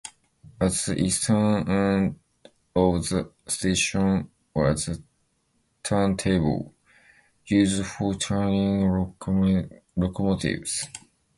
At 0.59 0.71
the 0.71 0.95
eastern 0.99 1.69
end 1.69 2.19
of 2.75 3.07
the 3.07 3.29
station 3.45 4.31
was 4.51 4.87
a 4.89 4.97
turntable, 5.83 6.73
used 7.45 7.85
for 7.85 8.15
turning 8.15 9.13
locomotives. 9.95 10.87